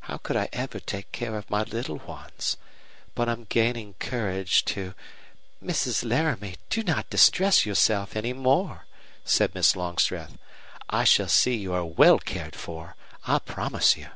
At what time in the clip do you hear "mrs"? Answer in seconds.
5.64-6.02